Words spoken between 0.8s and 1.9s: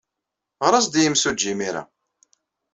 i yemsujji imir-a.